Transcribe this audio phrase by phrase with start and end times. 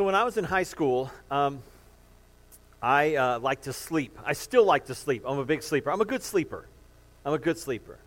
[0.00, 1.62] So when I was in high school, um,
[2.80, 4.18] I uh, like to sleep.
[4.24, 5.24] I still like to sleep.
[5.26, 5.90] I'm a big sleeper.
[5.90, 6.64] I'm a good sleeper.
[7.22, 7.98] I'm a good sleeper.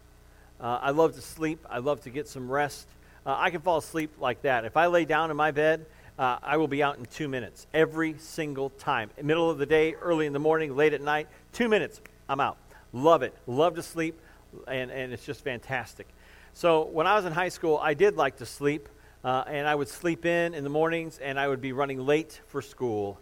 [0.59, 1.63] Uh, I love to sleep.
[1.69, 2.87] I love to get some rest.
[3.27, 4.65] Uh, I can fall asleep like that.
[4.65, 5.85] If I lay down in my bed,
[6.17, 9.11] uh, I will be out in two minutes every single time.
[9.21, 12.57] Middle of the day, early in the morning, late at night, two minutes, I'm out.
[12.91, 13.35] Love it.
[13.45, 14.19] Love to sleep,
[14.67, 16.07] and, and it's just fantastic.
[16.55, 18.89] So when I was in high school, I did like to sleep.
[19.23, 22.41] Uh, and I would sleep in in the mornings, and I would be running late
[22.47, 23.19] for school.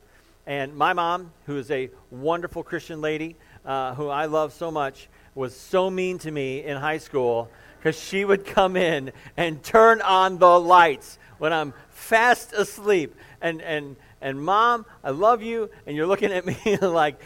[0.48, 5.10] And my mom, who is a wonderful Christian lady, uh, who I love so much,
[5.36, 10.02] was so mean to me in high school because she would come in and turn
[10.02, 13.16] on the lights when I'm fast asleep.
[13.40, 15.70] And, and, and mom, I love you.
[15.86, 17.22] And you're looking at me like,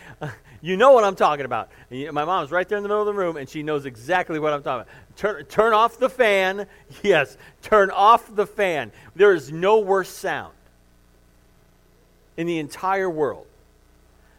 [0.66, 1.70] you know what I'm talking about.
[1.92, 4.52] My mom's right there in the middle of the room, and she knows exactly what
[4.52, 5.16] I'm talking about.
[5.16, 6.66] Turn, turn off the fan.
[7.04, 8.92] Yes, turn off the fan.
[9.16, 10.56] There is no worse sound
[12.36, 13.46] in the entire world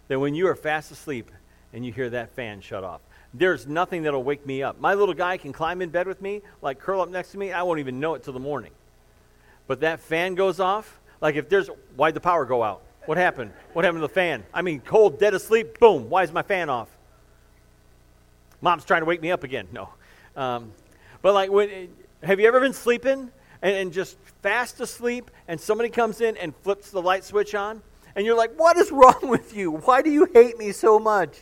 [0.09, 1.31] than when you are fast asleep
[1.73, 3.03] and you hear that fan shut off.
[3.33, 4.81] There's nothing that'll wake me up.
[4.81, 7.53] My little guy can climb in bed with me, like curl up next to me.
[7.53, 8.73] I won't even know it till the morning.
[9.69, 10.99] But that fan goes off.
[11.21, 12.83] Like if there's, why'd the power go out?
[13.07, 13.53] What happened?
[13.73, 14.45] What happened to the fan?
[14.53, 16.11] I mean, cold, dead asleep, boom.
[16.11, 16.89] Why is my fan off?
[18.61, 19.69] Mom's trying to wake me up again.
[19.73, 19.89] No.
[20.35, 20.73] Um,
[21.23, 21.89] but like, when,
[22.23, 23.31] have you ever been sleeping
[23.63, 27.81] and, and just fast asleep and somebody comes in and flips the light switch on?
[28.17, 29.71] And you're like, what is wrong with you?
[29.71, 31.39] Why do you hate me so much?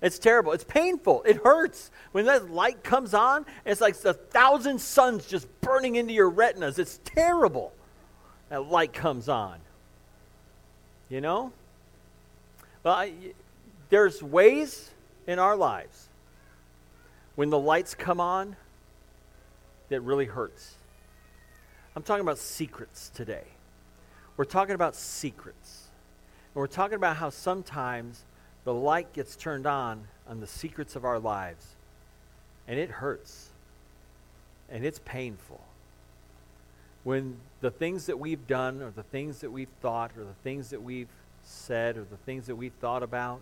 [0.00, 0.52] It's terrible.
[0.52, 1.22] It's painful.
[1.22, 1.90] It hurts.
[2.12, 6.78] When that light comes on, it's like a thousand suns just burning into your retinas.
[6.78, 7.72] It's terrible.
[8.50, 9.58] That light comes on.
[11.12, 11.52] You know?
[12.82, 13.12] Well, I,
[13.90, 14.90] there's ways
[15.26, 16.08] in our lives
[17.34, 18.56] when the lights come on
[19.90, 20.74] that really hurts.
[21.94, 23.44] I'm talking about secrets today.
[24.38, 25.88] We're talking about secrets.
[26.54, 28.24] And we're talking about how sometimes
[28.64, 31.66] the light gets turned on on the secrets of our lives,
[32.66, 33.50] and it hurts,
[34.70, 35.60] and it's painful.
[37.04, 40.70] When the things that we've done, or the things that we've thought, or the things
[40.70, 41.08] that we've
[41.42, 43.40] said, or the things that we've thought about,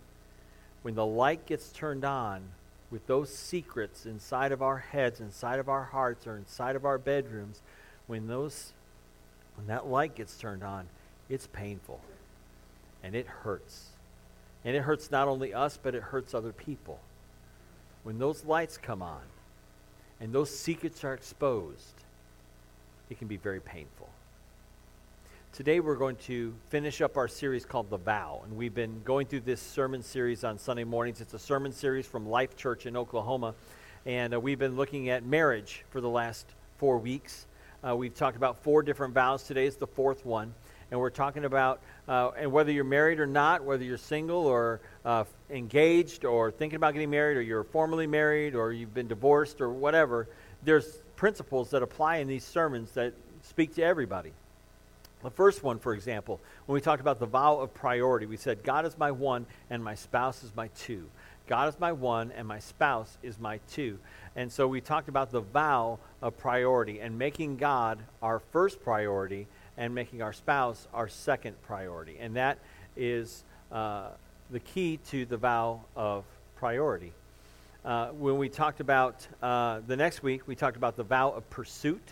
[0.82, 2.43] when the light gets turned on
[2.91, 6.98] with those secrets inside of our heads, inside of our hearts, or inside of our
[6.98, 7.60] bedrooms,
[8.06, 8.72] when those
[9.56, 10.87] when that light gets turned on,
[11.28, 12.00] it's painful
[13.03, 13.91] and it hurts.
[14.65, 16.98] And it hurts not only us, but it hurts other people.
[18.03, 19.22] When those lights come on
[20.19, 22.04] and those secrets are exposed,
[23.10, 24.09] it can be very painful.
[25.53, 28.43] Today we're going to finish up our series called The Vow.
[28.44, 31.21] And we've been going through this sermon series on Sunday mornings.
[31.21, 33.54] It's a sermon series from Life Church in Oklahoma.
[34.06, 36.47] And uh, we've been looking at marriage for the last
[36.78, 37.47] four weeks.
[37.87, 39.42] Uh, we've talked about four different vows.
[39.42, 40.54] Today is the fourth one
[40.91, 44.81] and we're talking about uh, and whether you're married or not, whether you're single or
[45.04, 49.60] uh, engaged or thinking about getting married, or you're formally married, or you've been divorced,
[49.60, 50.28] or whatever.
[50.65, 54.32] There's principles that apply in these sermons that speak to everybody.
[55.22, 58.62] The first one, for example, when we talked about the vow of priority, we said,
[58.62, 61.04] God is my one and my spouse is my two.
[61.47, 63.98] God is my one and my spouse is my two.
[64.34, 69.47] And so we talked about the vow of priority and making God our first priority
[69.76, 72.16] and making our spouse our second priority.
[72.19, 72.56] And that
[72.97, 74.09] is uh,
[74.50, 76.25] the key to the vow of
[76.56, 77.12] priority.
[77.82, 81.48] Uh, when we talked about uh, the next week, we talked about the vow of
[81.48, 82.02] pursuit.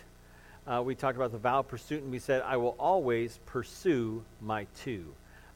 [0.65, 4.23] Uh, we talked about the vow of pursuit, and we said, I will always pursue
[4.41, 5.05] my two.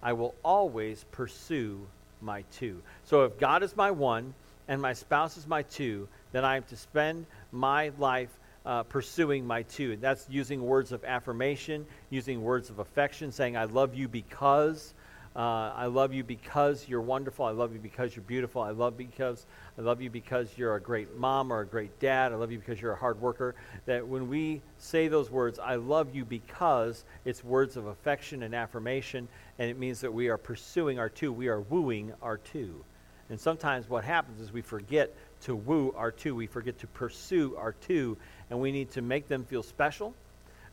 [0.03, 1.79] I will always pursue
[2.21, 2.79] my two.
[3.05, 4.35] So if God is my one
[4.67, 8.29] and my spouse is my two, then I am to spend my life
[8.67, 9.95] uh, pursuing my two.
[9.95, 14.93] That's using words of affirmation, using words of affection, saying, I love you because.
[15.35, 17.45] Uh, I love you because you're wonderful.
[17.45, 18.61] I love you because you're beautiful.
[18.61, 19.47] I love because
[19.79, 22.31] I love you because you're a great mom or a great dad.
[22.31, 23.55] I love you because you're a hard worker.
[23.87, 28.53] That when we say those words, I love you because it's words of affection and
[28.53, 31.33] affirmation, and it means that we are pursuing our two.
[31.33, 32.85] We are wooing our two.
[33.29, 36.35] And sometimes what happens is we forget to woo our two.
[36.35, 38.17] We forget to pursue our two,
[38.51, 40.13] and we need to make them feel special.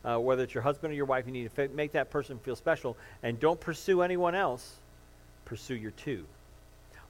[0.05, 2.39] Uh, whether it's your husband or your wife, you need to f- make that person
[2.39, 2.97] feel special.
[3.23, 4.77] And don't pursue anyone else,
[5.45, 6.25] pursue your two.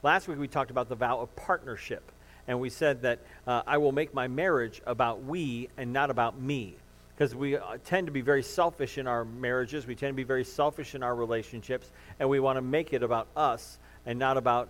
[0.03, 2.03] Last week we talked about the vow of partnership.
[2.47, 6.39] And we said that uh, I will make my marriage about we and not about
[6.39, 6.75] me.
[7.15, 10.23] Because we uh, tend to be very selfish in our marriages, we tend to be
[10.23, 14.37] very selfish in our relationships, and we want to make it about us and not
[14.37, 14.69] about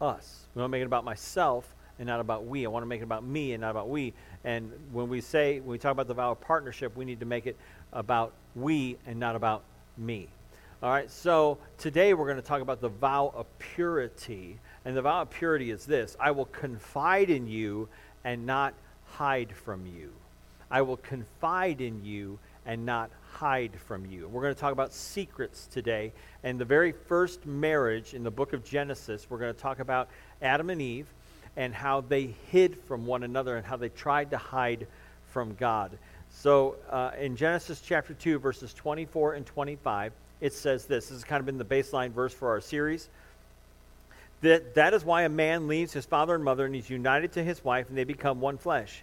[0.00, 0.40] us.
[0.54, 2.64] We want to make it about myself and not about we.
[2.64, 4.14] I want to make it about me and not about we.
[4.42, 7.26] And when we say, when we talk about the vow of partnership, we need to
[7.26, 7.56] make it
[7.92, 9.62] about we and not about
[9.98, 10.28] me.
[10.82, 14.58] All right, so today we're going to talk about the vow of purity.
[14.86, 17.86] And the vow of purity is this I will confide in you
[18.24, 18.72] and not
[19.04, 20.10] hide from you.
[20.70, 24.26] I will confide in you and not hide from you.
[24.26, 26.12] We're going to talk about secrets today.
[26.44, 30.08] And the very first marriage in the book of Genesis, we're going to talk about
[30.40, 31.12] Adam and Eve
[31.56, 34.86] and how they hid from one another and how they tried to hide
[35.30, 35.96] from God.
[36.30, 41.08] So uh, in Genesis chapter 2, verses 24 and 25, it says this.
[41.08, 43.08] This has kind of been the baseline verse for our series.
[44.42, 47.44] That, that is why a man leaves his father and mother and he's united to
[47.44, 49.02] his wife and they become one flesh.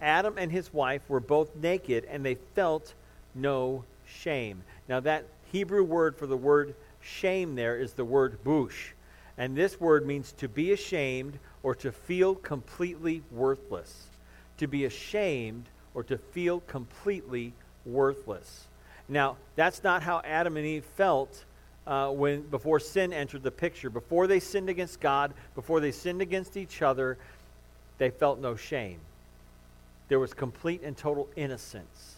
[0.00, 2.94] Adam and his wife were both naked and they felt
[3.34, 4.62] no shame.
[4.88, 8.92] Now, that Hebrew word for the word shame there is the word bush.
[9.36, 14.06] And this word means to be ashamed or to feel completely worthless.
[14.58, 17.52] To be ashamed or to feel completely
[17.86, 18.66] worthless.
[19.08, 21.44] Now, that's not how Adam and Eve felt
[21.86, 23.88] uh, when before sin entered the picture.
[23.88, 27.16] Before they sinned against God, before they sinned against each other,
[27.96, 29.00] they felt no shame.
[30.08, 32.16] There was complete and total innocence.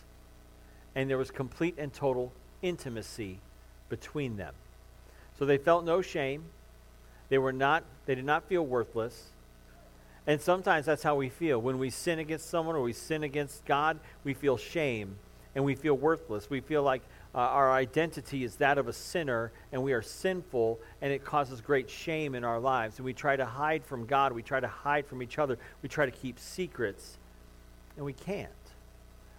[0.94, 2.32] And there was complete and total
[2.62, 3.38] intimacy
[3.88, 4.54] between them.
[5.38, 6.44] So they felt no shame.
[7.30, 9.28] They were not they did not feel worthless.
[10.26, 11.60] And sometimes that's how we feel.
[11.60, 15.16] When we sin against someone or we sin against God, we feel shame
[15.54, 16.50] and we feel worthless.
[16.50, 17.02] We feel like
[17.34, 21.60] uh, our identity is that of a sinner and we are sinful and it causes
[21.60, 22.98] great shame in our lives.
[22.98, 24.32] And we try to hide from God.
[24.32, 25.58] We try to hide from each other.
[25.82, 27.18] We try to keep secrets
[27.96, 28.50] and we can't.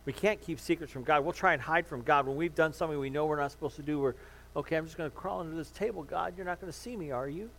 [0.05, 1.23] We can't keep secrets from God.
[1.23, 2.25] We'll try and hide from God.
[2.25, 4.15] When we've done something we know we're not supposed to do, we're,
[4.55, 6.03] okay, I'm just going to crawl under this table.
[6.03, 7.49] God, you're not going to see me, are you?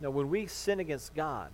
[0.00, 1.50] No, when we sin against God,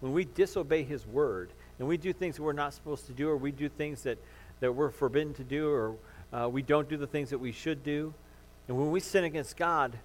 [0.00, 3.28] when we disobey His word, and we do things that we're not supposed to do,
[3.28, 4.18] or we do things that,
[4.60, 5.94] that we're forbidden to do, or
[6.32, 8.12] uh, we don't do the things that we should do,
[8.68, 9.96] and when we sin against God,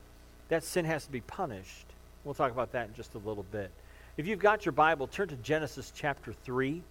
[0.48, 1.86] that sin has to be punished.
[2.24, 3.70] We'll talk about that in just a little bit.
[4.16, 6.82] If you've got your Bible, turn to Genesis chapter 3.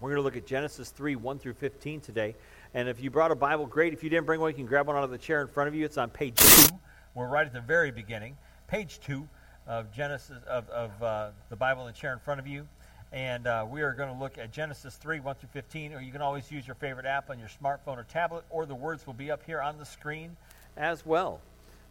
[0.00, 2.34] We're going to look at Genesis 3 1 through 15 today.
[2.72, 3.92] And if you brought a Bible, great.
[3.92, 5.68] If you didn't bring one, you can grab one out of the chair in front
[5.68, 5.84] of you.
[5.84, 6.74] It's on page 2.
[7.14, 8.36] We're right at the very beginning.
[8.68, 9.28] Page 2
[9.66, 12.66] of Genesis of, of uh, the Bible the chair in front of you.
[13.12, 15.94] And uh, we are going to look at Genesis 3 1 through 15.
[15.94, 18.74] Or you can always use your favorite app on your smartphone or tablet, or the
[18.74, 20.36] words will be up here on the screen
[20.76, 21.40] as well.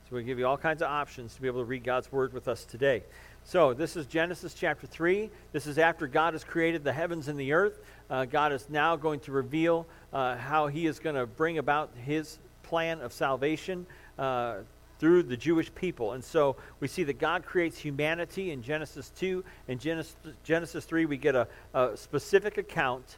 [0.10, 2.33] So we give you all kinds of options to be able to read God's Word
[2.33, 3.04] with us today.
[3.44, 5.30] So, this is Genesis chapter 3.
[5.54, 7.80] This is after God has created the heavens and the earth.
[8.10, 11.92] Uh, God is now going to reveal uh, how He is going to bring about
[12.06, 13.86] His plan of salvation
[14.18, 14.57] uh,
[15.00, 16.13] through the Jewish people.
[16.13, 19.44] And so we see that God creates humanity in Genesis 2.
[19.69, 23.18] In Genesis, Genesis 3, we get a, a specific account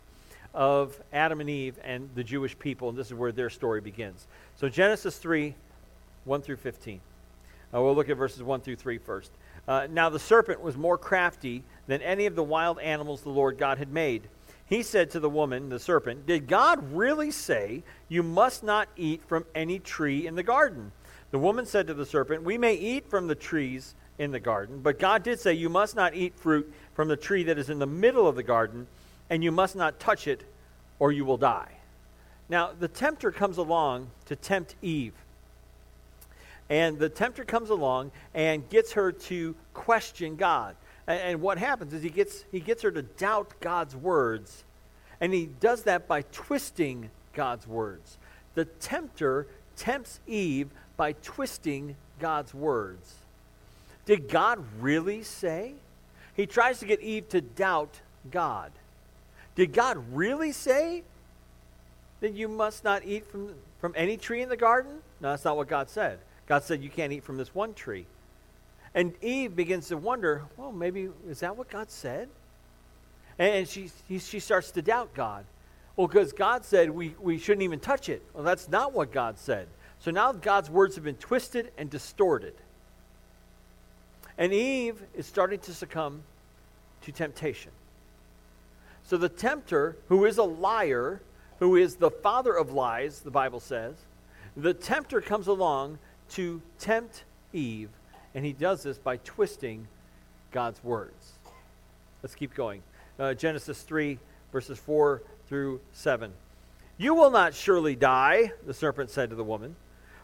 [0.54, 4.28] of Adam and Eve and the Jewish people, and this is where their story begins.
[4.57, 5.56] So, Genesis 3,
[6.25, 7.00] 1 through 15.
[7.74, 9.31] Uh, we'll look at verses 1 through 3 first.
[9.68, 13.57] Uh, now the serpent was more crafty than any of the wild animals the Lord
[13.57, 14.24] God had made.
[14.66, 19.22] He said to the woman, the serpent, Did God really say you must not eat
[19.25, 20.92] from any tree in the garden?
[21.31, 24.81] The woman said to the serpent, We may eat from the trees in the garden,
[24.81, 27.80] but God did say, You must not eat fruit from the tree that is in
[27.80, 28.88] the middle of the garden,
[29.30, 30.44] and you must not touch it,
[31.00, 31.72] or you will die.
[32.50, 35.13] Now, the tempter comes along to tempt Eve.
[36.69, 40.76] And the tempter comes along and gets her to question God.
[41.07, 44.64] And, what happens is he gets, he gets her to doubt God's words.
[45.19, 48.18] And he does that by twisting God's words.
[48.56, 53.16] The tempter tempts Eve by twisting God's words.
[54.06, 55.74] Did God really say?
[56.36, 58.71] He tries to get Eve to doubt God.
[59.56, 61.04] Did God really say
[62.21, 65.00] that you must not eat from, from any tree in the garden?
[65.19, 66.19] No, that's not what God said.
[66.48, 68.06] God said, You can't eat from this one tree.
[68.94, 72.30] And Eve begins to wonder, Well, maybe, is that what God said?
[73.40, 75.45] And she, she starts to doubt God.
[75.95, 78.21] Well, because God said we, we shouldn't even touch it.
[78.33, 79.68] Well, that's not what God said.
[80.04, 82.56] So now God's words have been twisted and distorted.
[84.38, 86.24] And Eve is starting to succumb
[87.04, 87.72] to temptation.
[89.04, 91.22] So the tempter, who is a liar,
[91.60, 93.96] who is the father of lies, the Bible says,
[94.58, 96.00] the tempter comes along
[96.31, 97.90] to tempt Eve,
[98.34, 99.88] and he does this by twisting
[100.52, 101.34] God's words.
[102.24, 102.81] Let's keep going.
[103.20, 104.18] Uh, Genesis 3,
[104.52, 106.31] verses 4 through 7.
[106.98, 109.76] You will not surely die, the serpent said to the woman.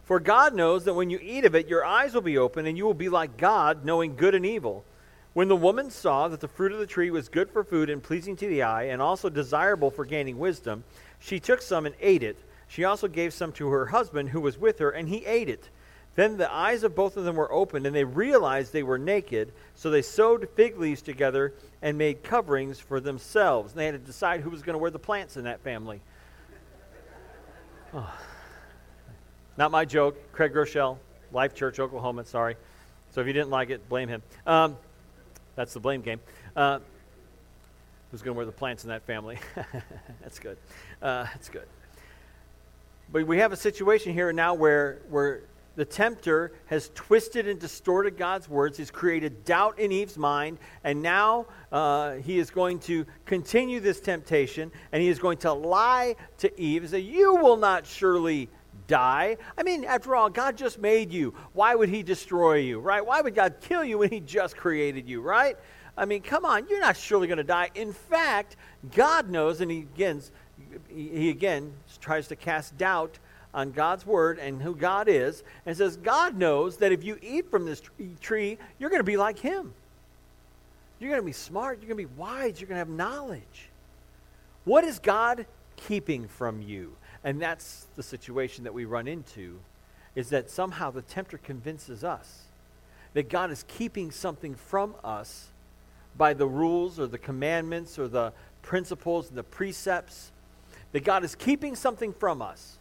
[0.07, 2.77] For God knows that when you eat of it, your eyes will be open, and
[2.77, 4.85] you will be like God, knowing good and evil.
[5.33, 8.01] When the woman saw that the fruit of the tree was good for food and
[8.01, 10.85] pleasing to the eye, and also desirable for gaining wisdom,
[11.19, 12.37] she took some and ate it.
[12.69, 15.69] She also gave some to her husband who was with her, and he ate it.
[16.15, 19.51] Then the eyes of both of them were opened, and they realized they were naked.
[19.75, 23.73] So they sewed fig leaves together and made coverings for themselves.
[23.73, 25.99] And they had to decide who was going to wear the plants in that family.
[27.93, 28.13] Oh.
[29.57, 30.15] Not my joke.
[30.33, 30.97] Craig Groeschel,
[31.31, 32.23] Life Church, Oklahoma.
[32.25, 32.55] Sorry.
[33.11, 34.21] So if you didn't like it, blame him.
[34.45, 34.77] Um,
[35.55, 36.19] that's the blame game.
[36.55, 36.79] Uh,
[38.11, 39.39] who's going to wear the plants in that family?
[40.21, 40.57] that's good.
[41.01, 41.67] Uh, that's good.
[43.11, 45.41] But we have a situation here now where, where
[45.75, 48.77] the tempter has twisted and distorted God's words.
[48.77, 53.99] He's created doubt in Eve's mind, and now uh, he is going to continue this
[54.01, 58.49] temptation, and he is going to lie to Eve and say, You will not surely
[58.87, 59.37] die.
[59.57, 61.33] I mean, after all, God just made you.
[61.53, 63.05] Why would he destroy you, right?
[63.05, 65.57] Why would God kill you when he just created you, right?
[65.97, 67.69] I mean, come on, you're not surely going to die.
[67.75, 68.55] In fact,
[68.95, 70.21] God knows, and he again,
[70.89, 73.17] he again tries to cast doubt
[73.53, 77.49] on God's word and who God is, and says, God knows that if you eat
[77.49, 77.81] from this
[78.21, 79.73] tree, you're going to be like him.
[80.99, 83.69] You're going to be smart, you're going to be wise, you're going to have knowledge.
[84.65, 86.93] What is God keeping from you?
[87.23, 89.59] And that's the situation that we run into
[90.15, 92.43] is that somehow the tempter convinces us
[93.13, 95.47] that God is keeping something from us
[96.17, 100.31] by the rules or the commandments or the principles and the precepts,
[100.91, 102.77] that God is keeping something from us.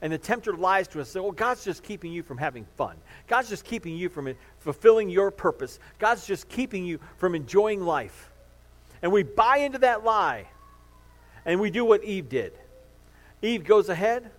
[0.00, 2.96] And the tempter lies to us, say, well, God's just keeping you from having fun.
[3.26, 5.80] God's just keeping you from fulfilling your purpose.
[5.98, 8.30] God's just keeping you from enjoying life.
[9.02, 10.46] And we buy into that lie.
[11.44, 12.52] And we do what Eve did.
[13.42, 14.30] Eve goes ahead.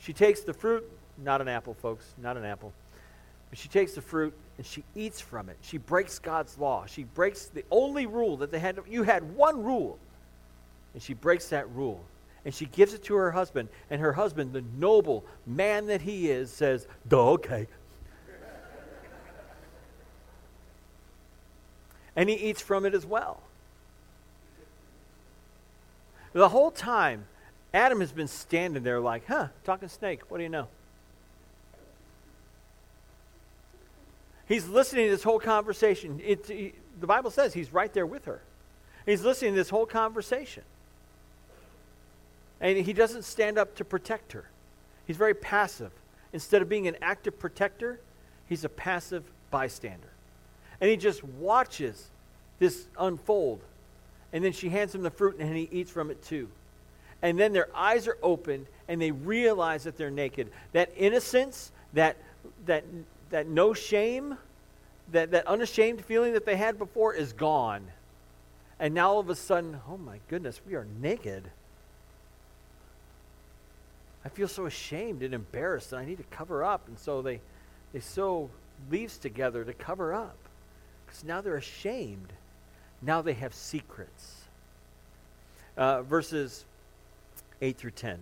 [0.00, 0.84] She takes the fruit.
[1.18, 2.04] Not an apple, folks.
[2.20, 2.72] Not an apple.
[3.50, 5.56] But she takes the fruit and she eats from it.
[5.60, 6.86] She breaks God's law.
[6.86, 8.78] She breaks the only rule that they had.
[8.88, 9.98] You had one rule.
[10.94, 12.02] And she breaks that rule
[12.44, 13.68] and she gives it to her husband.
[13.90, 17.68] And her husband, the noble man that he is, says, Duh, okay.
[22.14, 23.40] and he eats from it as well.
[26.32, 27.24] The whole time,
[27.74, 30.68] Adam has been standing there like, huh, talking snake, what do you know?
[34.46, 36.20] He's listening to this whole conversation.
[36.22, 38.42] He, the Bible says he's right there with her.
[39.06, 40.62] He's listening to this whole conversation.
[42.60, 44.44] And he doesn't stand up to protect her.
[45.06, 45.90] He's very passive.
[46.32, 47.98] Instead of being an active protector,
[48.48, 50.10] he's a passive bystander.
[50.80, 52.08] And he just watches
[52.58, 53.60] this unfold.
[54.32, 56.48] And then she hands him the fruit and he eats from it too.
[57.22, 60.50] And then their eyes are opened and they realize that they're naked.
[60.72, 62.16] That innocence, that,
[62.66, 62.84] that,
[63.30, 64.36] that no shame,
[65.12, 67.86] that, that unashamed feeling that they had before is gone.
[68.80, 71.44] And now all of a sudden, oh my goodness, we are naked.
[74.24, 76.86] I feel so ashamed and embarrassed, and I need to cover up.
[76.88, 77.40] And so they,
[77.92, 78.50] they sew
[78.90, 80.36] leaves together to cover up.
[81.06, 82.32] Because now they're ashamed.
[83.00, 84.42] Now they have secrets.
[85.76, 86.64] Uh, verses
[87.62, 88.18] 8 through 10.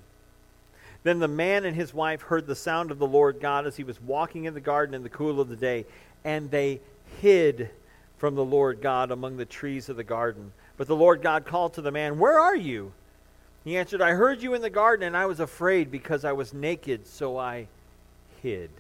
[1.02, 3.85] Then the man and his wife heard the sound of the Lord God as he
[3.85, 5.87] was walking in the garden in the cool of the day,
[6.25, 6.80] and they
[7.20, 7.70] hid
[8.18, 10.52] from the Lord God among the trees of the garden.
[10.76, 12.92] But the Lord God called to the man, Where are you?
[13.64, 16.54] He answered, I heard you in the garden, and I was afraid because I was
[16.54, 17.66] naked, so I
[18.42, 18.70] hid.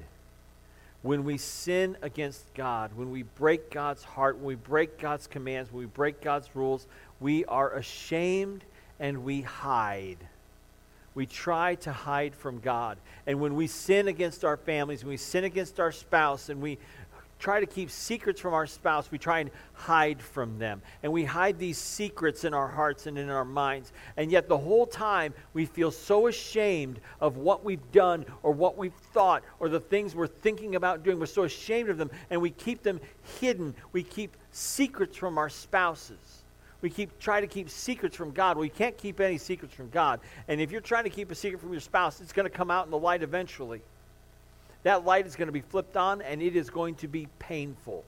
[1.02, 5.72] When we sin against God, when we break God's heart, when we break God's commands,
[5.72, 6.86] when we break God's rules,
[7.18, 8.62] we are ashamed
[8.98, 10.18] and we hide.
[11.14, 12.98] We try to hide from God.
[13.26, 16.78] And when we sin against our families, when we sin against our spouse, and we,
[17.40, 20.82] try to keep secrets from our spouse, we try and hide from them.
[21.02, 23.92] And we hide these secrets in our hearts and in our minds.
[24.16, 28.76] And yet, the whole time, we feel so ashamed of what we've done or what
[28.76, 31.18] we've thought or the things we're thinking about doing.
[31.18, 33.00] We're so ashamed of them, and we keep them
[33.40, 33.74] hidden.
[33.92, 36.39] We keep secrets from our spouses.
[36.82, 38.56] We keep try to keep secrets from God.
[38.56, 40.20] Well, you can't keep any secrets from God.
[40.48, 42.70] And if you're trying to keep a secret from your spouse, it's going to come
[42.70, 43.82] out in the light eventually
[44.82, 48.04] that light is going to be flipped on and it is going to be painful.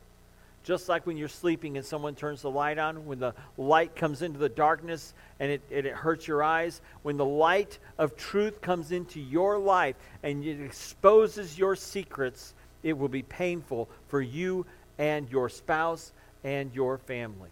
[0.64, 4.22] Just like when you're sleeping and someone turns the light on, when the light comes
[4.22, 8.60] into the darkness and it, and it hurts your eyes, when the light of truth
[8.60, 14.64] comes into your life and it exposes your secrets, it will be painful for you
[14.98, 16.12] and your spouse
[16.44, 17.50] and your family.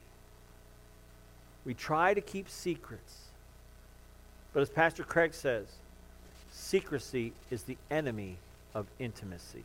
[1.64, 3.26] We try to keep secrets.
[4.52, 5.66] But as Pastor Craig says,
[6.50, 8.36] secrecy is the enemy
[8.74, 9.64] of intimacy.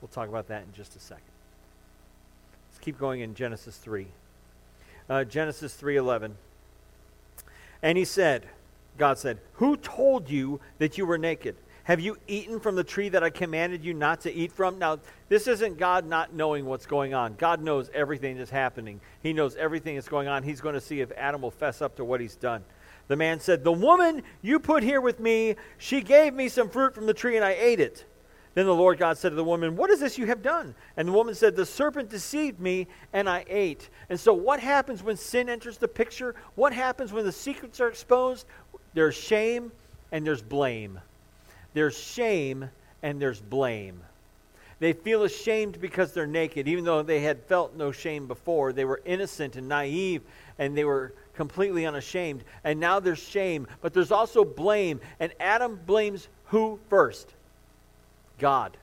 [0.00, 1.22] We'll talk about that in just a second.
[2.70, 4.06] Let's keep going in Genesis 3.
[5.08, 6.32] Uh, Genesis 3:11.
[7.82, 8.46] And he said,
[8.98, 11.56] God said, Who told you that you were naked?
[11.84, 14.78] Have you eaten from the tree that I commanded you not to eat from?
[14.78, 17.34] Now, this isn't God not knowing what's going on.
[17.34, 19.00] God knows everything that's happening.
[19.22, 20.44] He knows everything that's going on.
[20.44, 22.62] He's going to see if Adam will fess up to what he's done.
[23.08, 26.94] The man said, The woman you put here with me, she gave me some fruit
[26.94, 28.04] from the tree and I ate it.
[28.54, 30.74] Then the Lord God said to the woman, What is this you have done?
[30.96, 33.88] And the woman said, The serpent deceived me, and I ate.
[34.08, 36.34] And so, what happens when sin enters the picture?
[36.54, 38.46] What happens when the secrets are exposed?
[38.94, 39.72] There's shame
[40.12, 41.00] and there's blame.
[41.74, 42.70] There's shame
[43.02, 44.00] and there's blame.
[44.78, 48.72] They feel ashamed because they're naked, even though they had felt no shame before.
[48.72, 50.22] They were innocent and naive,
[50.58, 52.42] and they were completely unashamed.
[52.64, 55.00] And now there's shame, but there's also blame.
[55.20, 57.32] And Adam blames who first?
[58.38, 58.76] God.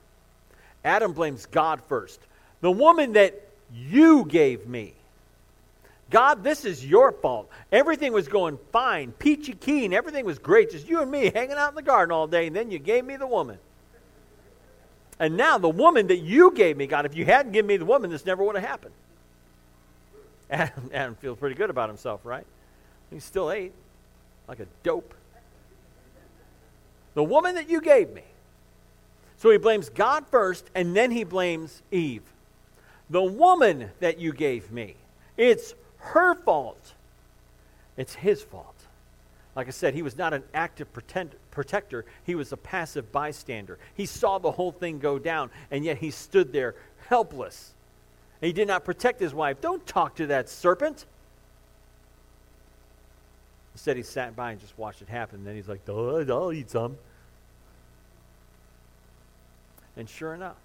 [0.84, 2.18] Adam blames God first.
[2.62, 3.38] The woman that
[3.74, 4.94] you gave me.
[6.10, 7.48] God, this is your fault.
[7.70, 10.72] Everything was going fine, peachy keen, everything was great.
[10.72, 13.04] Just you and me hanging out in the garden all day, and then you gave
[13.04, 13.58] me the woman.
[15.20, 17.84] And now the woman that you gave me, God, if you hadn't given me the
[17.84, 18.94] woman, this never would have happened.
[20.50, 22.46] Adam, Adam feels pretty good about himself, right?
[23.10, 23.72] He still ate
[24.48, 25.14] like a dope.
[27.14, 28.22] The woman that you gave me.
[29.36, 32.22] So he blames God first, and then he blames Eve.
[33.10, 34.96] The woman that you gave me.
[35.36, 36.94] It's her fault.
[37.96, 38.74] It's his fault.
[39.56, 43.78] Like I said, he was not an active pretend, protector, he was a passive bystander.
[43.94, 46.74] He saw the whole thing go down, and yet he stood there
[47.08, 47.72] helpless.
[48.40, 49.60] And he did not protect his wife.
[49.60, 51.04] Don't talk to that serpent.
[53.74, 55.44] Instead, he sat by and just watched it happen.
[55.44, 56.96] Then he's like, I'll eat some.
[59.96, 60.56] And sure enough,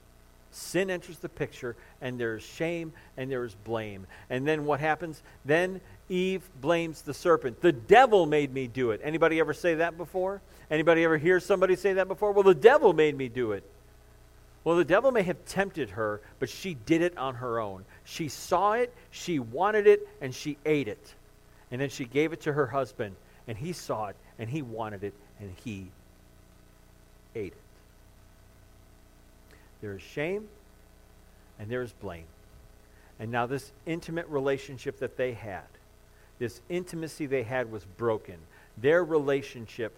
[0.55, 4.07] sin enters the picture, and there's shame and there's blame.
[4.29, 5.21] And then what happens?
[5.43, 7.61] Then Eve blames the serpent.
[7.61, 9.01] The devil made me do it.
[9.03, 10.41] Anybody ever say that before?
[10.71, 12.31] Anybody ever hear somebody say that before?
[12.31, 13.63] Well, the devil made me do it.
[14.63, 17.85] Well, the devil may have tempted her, but she did it on her own.
[18.03, 21.13] She saw it, she wanted it, and she ate it.
[21.69, 23.15] And then she gave it to her husband,
[23.47, 25.87] and he saw it, and he wanted it, and he
[27.35, 27.64] ate it.
[29.81, 30.47] There is shame
[31.59, 32.25] and there is blame.
[33.19, 35.63] And now, this intimate relationship that they had,
[36.37, 38.35] this intimacy they had was broken.
[38.77, 39.95] Their relationship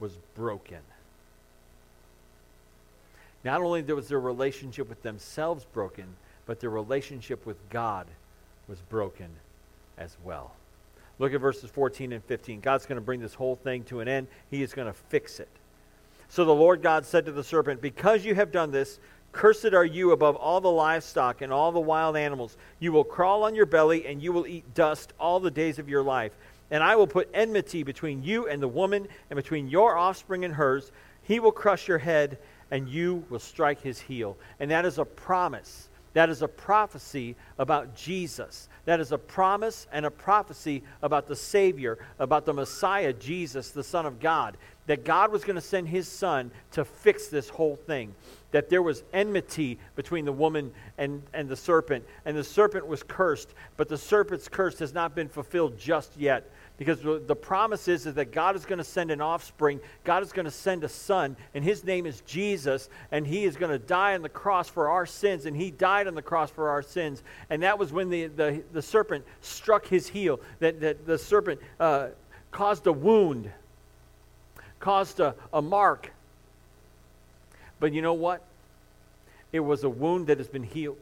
[0.00, 0.78] was broken.
[3.44, 6.06] Not only was their relationship with themselves broken,
[6.46, 8.06] but their relationship with God
[8.66, 9.28] was broken
[9.98, 10.52] as well.
[11.18, 12.60] Look at verses 14 and 15.
[12.60, 14.26] God's going to bring this whole thing to an end.
[14.50, 15.48] He is going to fix it.
[16.28, 18.98] So the Lord God said to the serpent, Because you have done this,
[19.34, 22.56] Cursed are you above all the livestock and all the wild animals.
[22.78, 25.88] You will crawl on your belly, and you will eat dust all the days of
[25.88, 26.32] your life.
[26.70, 30.54] And I will put enmity between you and the woman, and between your offspring and
[30.54, 30.92] hers.
[31.24, 32.38] He will crush your head,
[32.70, 34.36] and you will strike his heel.
[34.60, 35.88] And that is a promise.
[36.14, 38.68] That is a prophecy about Jesus.
[38.86, 43.84] That is a promise and a prophecy about the Savior, about the Messiah, Jesus, the
[43.84, 44.56] Son of God.
[44.86, 48.14] That God was going to send his Son to fix this whole thing
[48.54, 53.02] that there was enmity between the woman and, and the serpent, and the serpent was
[53.02, 56.48] cursed, but the serpent's curse has not been fulfilled just yet.
[56.76, 59.78] Because the promise is, is that God is going to send an offspring.
[60.02, 63.56] God is going to send a son, and his name is Jesus, and he is
[63.56, 66.50] going to die on the cross for our sins, and he died on the cross
[66.50, 67.22] for our sins.
[67.48, 71.60] And that was when the, the, the serpent struck his heel, that, that the serpent
[71.78, 72.08] uh,
[72.50, 73.52] caused a wound,
[74.80, 76.10] caused a, a mark
[77.84, 78.42] but you know what?
[79.52, 80.96] It was a wound that has been healed.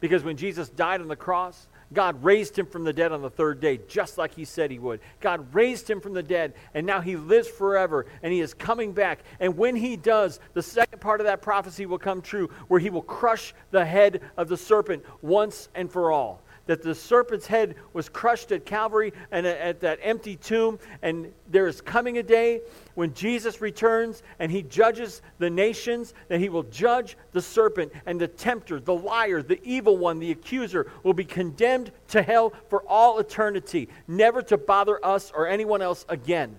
[0.00, 3.30] Because when Jesus died on the cross, God raised him from the dead on the
[3.30, 5.00] third day, just like he said he would.
[5.20, 8.92] God raised him from the dead, and now he lives forever, and he is coming
[8.92, 9.20] back.
[9.38, 12.90] And when he does, the second part of that prophecy will come true, where he
[12.90, 17.76] will crush the head of the serpent once and for all that the serpent's head
[17.92, 20.78] was crushed at Calvary and at that empty tomb.
[21.02, 22.60] And there is coming a day
[22.94, 28.20] when Jesus returns and he judges the nations, that he will judge the serpent and
[28.20, 32.82] the tempter, the liar, the evil one, the accuser will be condemned to hell for
[32.88, 36.58] all eternity, never to bother us or anyone else again.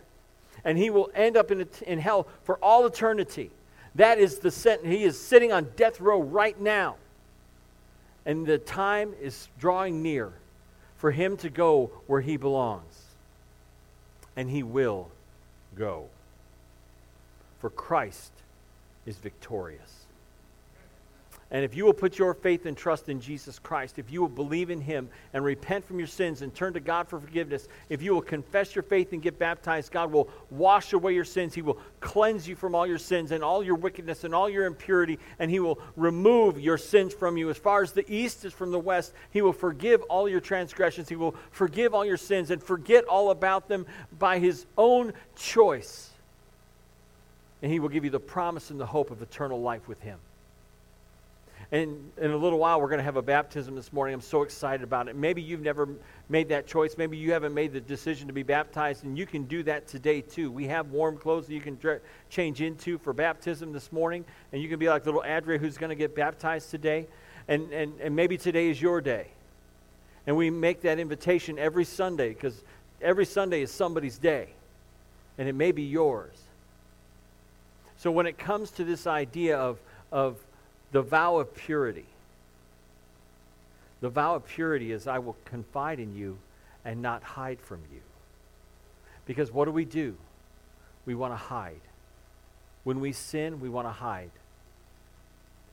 [0.63, 3.51] And he will end up in, in hell for all eternity.
[3.95, 4.93] That is the sentence.
[4.93, 6.97] He is sitting on death row right now.
[8.27, 10.33] And the time is drawing near
[10.97, 13.05] for him to go where he belongs.
[14.35, 15.09] And he will
[15.75, 16.09] go.
[17.59, 18.33] For Christ
[19.05, 19.96] is victorious.
[21.49, 24.27] And if you will put your faith and trust in Jesus Christ, if you will
[24.27, 28.01] believe in Him and repent from your sins and turn to God for forgiveness, if
[28.01, 31.53] you will confess your faith and get baptized, God will wash away your sins.
[31.53, 34.65] He will cleanse you from all your sins and all your wickedness and all your
[34.65, 37.49] impurity, and He will remove your sins from you.
[37.49, 41.07] As far as the east is from the west, He will forgive all your transgressions.
[41.07, 43.85] He will forgive all your sins and forget all about them
[44.19, 46.09] by His own choice.
[47.61, 50.19] And He will give you the promise and the hope of eternal life with Him.
[51.69, 54.13] And in a little while, we're going to have a baptism this morning.
[54.13, 55.17] I'm so excited about it.
[55.17, 55.89] Maybe you've never
[56.29, 56.97] made that choice.
[56.97, 60.21] Maybe you haven't made the decision to be baptized, and you can do that today
[60.21, 60.49] too.
[60.49, 61.99] We have warm clothes that you can dre-
[62.29, 65.89] change into for baptism this morning, and you can be like little Adria who's going
[65.89, 67.05] to get baptized today.
[67.49, 69.27] And, and, and maybe today is your day.
[70.25, 72.63] And we make that invitation every Sunday because
[73.01, 74.49] every Sunday is somebody's day,
[75.37, 76.35] and it may be yours.
[77.97, 79.79] So when it comes to this idea of,
[80.13, 80.37] of
[80.91, 82.05] the vow of purity.
[83.99, 86.37] The vow of purity is I will confide in you
[86.85, 88.01] and not hide from you.
[89.25, 90.15] Because what do we do?
[91.05, 91.81] We want to hide.
[92.83, 94.31] When we sin, we want to hide.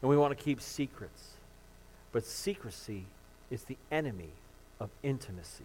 [0.02, 1.34] And we want to keep secrets.
[2.12, 3.06] But secrecy
[3.50, 4.30] is the enemy
[4.80, 5.64] of intimacy.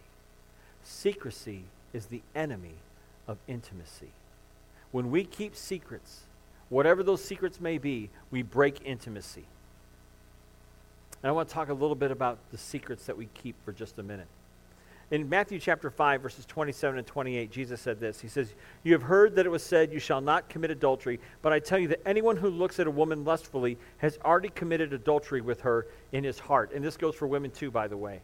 [0.83, 2.75] Secrecy is the enemy
[3.27, 4.11] of intimacy.
[4.91, 6.21] When we keep secrets,
[6.69, 9.45] whatever those secrets may be, we break intimacy.
[11.21, 13.73] And I want to talk a little bit about the secrets that we keep for
[13.73, 14.27] just a minute.
[15.11, 18.21] In Matthew chapter 5, verses 27 and 28, Jesus said this.
[18.21, 18.53] He says,
[18.83, 21.79] You have heard that it was said, You shall not commit adultery, but I tell
[21.79, 25.87] you that anyone who looks at a woman lustfully has already committed adultery with her
[26.11, 26.71] in his heart.
[26.73, 28.21] And this goes for women too, by the way.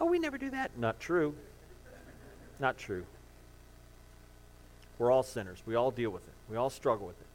[0.00, 0.76] Oh, we never do that.
[0.76, 1.32] Not true.
[2.58, 3.06] Not true.
[4.98, 5.62] We're all sinners.
[5.64, 7.25] We all deal with it, we all struggle with it.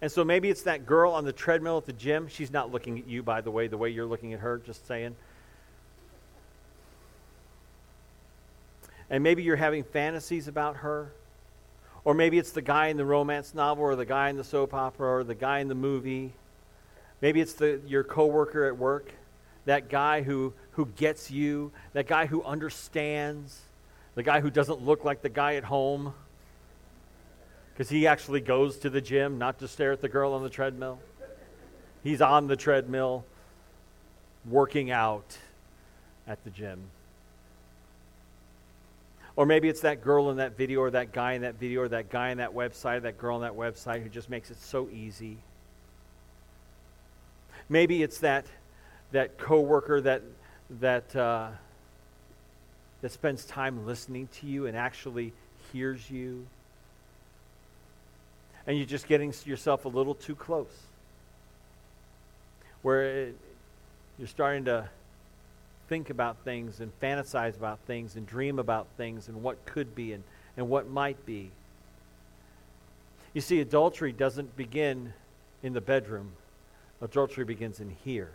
[0.00, 2.28] And so maybe it's that girl on the treadmill at the gym.
[2.28, 4.86] She's not looking at you, by the way, the way you're looking at her, just
[4.86, 5.16] saying.
[9.08, 11.12] And maybe you're having fantasies about her.
[12.04, 14.74] Or maybe it's the guy in the romance novel, or the guy in the soap
[14.74, 16.32] opera, or the guy in the movie.
[17.20, 19.10] Maybe it's the, your coworker at work,
[19.64, 23.60] that guy who, who gets you, that guy who understands,
[24.14, 26.14] the guy who doesn't look like the guy at home
[27.76, 30.48] because he actually goes to the gym, not to stare at the girl on the
[30.48, 30.98] treadmill.
[32.02, 33.26] He's on the treadmill,
[34.48, 35.36] working out
[36.26, 36.80] at the gym.
[39.34, 41.88] Or maybe it's that girl in that video, or that guy in that video, or
[41.88, 44.58] that guy in that website, or that girl on that website who just makes it
[44.58, 45.36] so easy.
[47.68, 48.46] Maybe it's that
[49.12, 50.22] that coworker that
[50.80, 51.48] that uh,
[53.02, 55.34] that spends time listening to you and actually
[55.72, 56.46] hears you
[58.66, 60.66] and you're just getting yourself a little too close.
[62.82, 63.36] Where it,
[64.18, 64.88] you're starting to
[65.88, 70.12] think about things and fantasize about things and dream about things and what could be
[70.12, 70.24] and,
[70.56, 71.50] and what might be.
[73.34, 75.12] You see, adultery doesn't begin
[75.62, 76.32] in the bedroom,
[77.02, 78.30] adultery begins in here,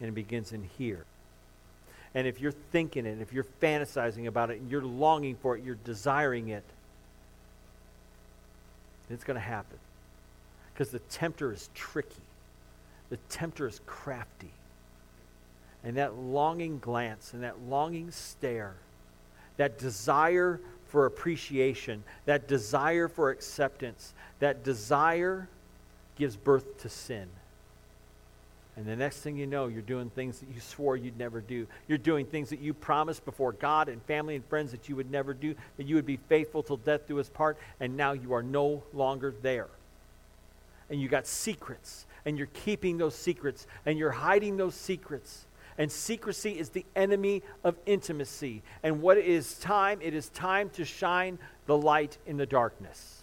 [0.00, 1.04] and it begins in here.
[2.14, 5.62] And if you're thinking it, if you're fantasizing about it, and you're longing for it,
[5.62, 6.64] you're desiring it,
[9.10, 9.78] it's going to happen.
[10.72, 12.22] Because the tempter is tricky,
[13.10, 14.50] the tempter is crafty.
[15.84, 18.74] And that longing glance and that longing stare,
[19.56, 25.48] that desire for appreciation, that desire for acceptance, that desire
[26.16, 27.28] gives birth to sin.
[28.78, 31.66] And the next thing you know, you're doing things that you swore you'd never do.
[31.88, 35.10] You're doing things that you promised before God and family and friends that you would
[35.10, 38.32] never do, that you would be faithful till death do us part, and now you
[38.34, 39.66] are no longer there.
[40.88, 45.46] And you got secrets, and you're keeping those secrets, and you're hiding those secrets.
[45.76, 48.62] And secrecy is the enemy of intimacy.
[48.84, 49.98] And what is time?
[50.02, 53.17] It is time to shine the light in the darkness.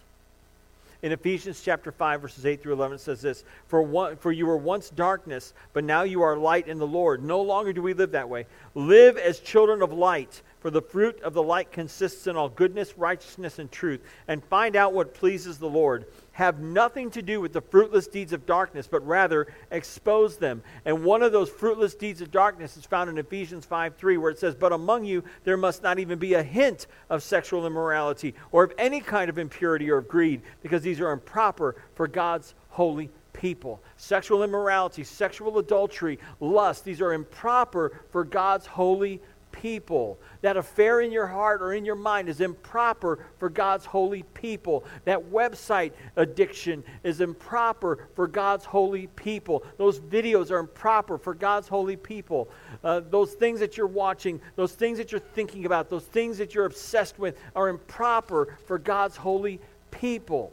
[1.06, 4.48] In Ephesians chapter 5, verses 8 through 11, it says this for, one, for you
[4.48, 7.24] were once darkness, but now you are light in the Lord.
[7.24, 8.48] No longer do we live that way.
[8.74, 12.98] Live as children of light, for the fruit of the light consists in all goodness,
[12.98, 14.02] righteousness, and truth.
[14.28, 18.34] And find out what pleases the Lord have nothing to do with the fruitless deeds
[18.34, 20.62] of darkness, but rather expose them.
[20.84, 24.32] And one of those fruitless deeds of darkness is found in Ephesians 5 3, where
[24.32, 28.36] it says, But among you there must not even be a hint of sexual immorality
[28.52, 32.54] or of any kind of impurity or of greed, because these are improper for God's
[32.68, 33.82] holy people.
[33.96, 39.30] Sexual immorality, sexual adultery, lust, these are improper for God's holy people.
[39.62, 44.24] People, that affair in your heart or in your mind is improper for God's holy
[44.34, 44.84] people.
[45.06, 49.64] That website addiction is improper for God's holy people.
[49.78, 52.50] Those videos are improper for God's holy people.
[52.84, 56.54] Uh, those things that you're watching, those things that you're thinking about, those things that
[56.54, 60.52] you're obsessed with are improper for God's holy people.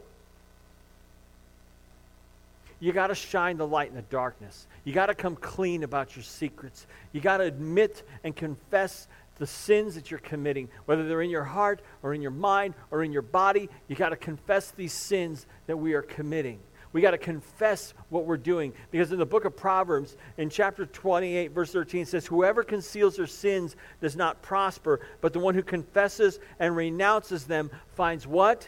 [2.83, 4.67] You got to shine the light in the darkness.
[4.83, 6.85] You got to come clean about your secrets.
[7.13, 11.45] You got to admit and confess the sins that you're committing, whether they're in your
[11.45, 13.69] heart or in your mind or in your body.
[13.87, 16.59] You got to confess these sins that we are committing.
[16.91, 18.73] We got to confess what we're doing.
[18.91, 23.27] Because in the book of Proverbs, in chapter 28, verse 13, says, Whoever conceals their
[23.27, 28.67] sins does not prosper, but the one who confesses and renounces them finds what?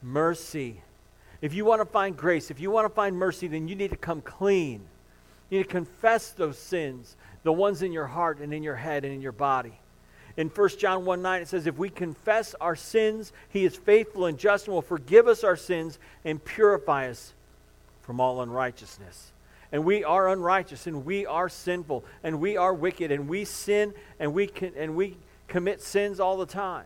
[0.00, 0.80] Mercy.
[1.42, 3.90] If you want to find grace, if you want to find mercy, then you need
[3.90, 4.80] to come clean.
[5.50, 9.04] You need to confess those sins, the ones in your heart and in your head
[9.04, 9.74] and in your body.
[10.36, 14.26] In 1 John 1 9, it says, If we confess our sins, he is faithful
[14.26, 17.34] and just and will forgive us our sins and purify us
[18.02, 19.32] from all unrighteousness.
[19.72, 23.94] And we are unrighteous and we are sinful and we are wicked and we sin
[24.20, 25.16] and we, can, and we
[25.48, 26.84] commit sins all the time.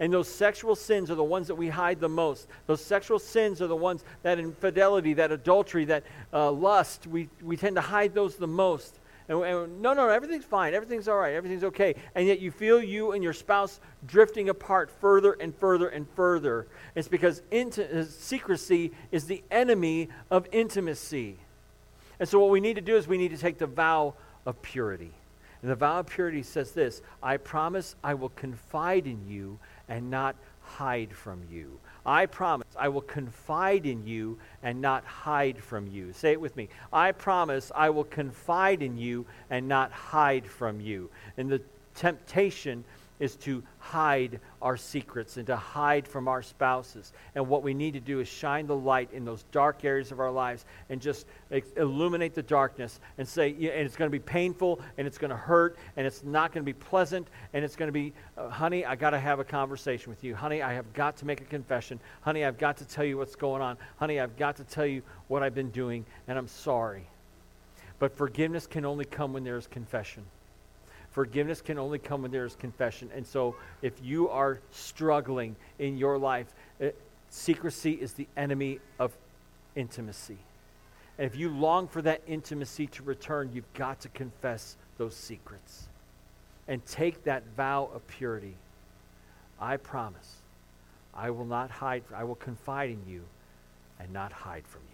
[0.00, 2.46] And those sexual sins are the ones that we hide the most.
[2.66, 7.56] Those sexual sins are the ones that infidelity, that adultery, that uh, lust, we, we
[7.56, 9.00] tend to hide those the most.
[9.28, 10.72] And, and, no, no, everything's fine.
[10.72, 11.34] Everything's all right.
[11.34, 11.96] Everything's okay.
[12.14, 16.66] And yet you feel you and your spouse drifting apart further and further and further.
[16.94, 21.36] It's because inti- uh, secrecy is the enemy of intimacy.
[22.20, 24.14] And so what we need to do is we need to take the vow
[24.46, 25.12] of purity.
[25.60, 30.10] And the vow of purity says this I promise I will confide in you and
[30.10, 31.78] not hide from you.
[32.04, 36.12] I promise I will confide in you and not hide from you.
[36.12, 36.68] Say it with me.
[36.92, 41.10] I promise I will confide in you and not hide from you.
[41.36, 41.60] And the
[41.94, 42.84] temptation
[43.18, 47.12] is to hide our secrets and to hide from our spouses.
[47.34, 50.20] And what we need to do is shine the light in those dark areas of
[50.20, 51.26] our lives and just
[51.76, 55.36] illuminate the darkness and say, and it's going to be painful and it's going to
[55.36, 58.84] hurt and it's not going to be pleasant and it's going to be, uh, honey,
[58.84, 60.34] I got to have a conversation with you.
[60.34, 62.00] Honey, I have got to make a confession.
[62.22, 63.76] Honey, I've got to tell you what's going on.
[63.96, 67.06] Honey, I've got to tell you what I've been doing and I'm sorry.
[67.98, 70.24] But forgiveness can only come when there is confession.
[71.10, 73.10] Forgiveness can only come when there is confession.
[73.14, 76.46] And so if you are struggling in your life,
[76.78, 79.12] it, uh, secrecy is the enemy of
[79.74, 80.38] intimacy.
[81.18, 85.88] And if you long for that intimacy to return, you've got to confess those secrets
[86.68, 88.54] and take that vow of purity.
[89.60, 90.36] I promise
[91.14, 93.22] I will not hide, I will confide in you
[93.98, 94.87] and not hide from you.